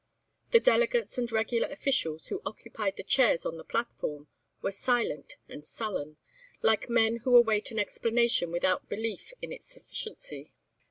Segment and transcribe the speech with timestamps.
[0.49, 5.63] The delegates and regular officials, who occupied the chairs on the platform, were silent and
[5.63, 6.17] sullen,
[6.63, 10.53] like men who await an explanation without belief in its sufficiency.